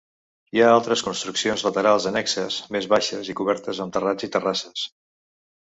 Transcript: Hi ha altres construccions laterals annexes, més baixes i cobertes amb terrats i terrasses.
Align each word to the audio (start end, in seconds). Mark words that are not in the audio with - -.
Hi 0.53 0.61
ha 0.61 0.69
altres 0.77 1.03
construccions 1.07 1.65
laterals 1.67 2.09
annexes, 2.13 2.59
més 2.77 2.89
baixes 2.95 3.31
i 3.35 3.39
cobertes 3.43 3.85
amb 3.87 3.97
terrats 3.99 4.31
i 4.31 4.33
terrasses. 4.39 4.91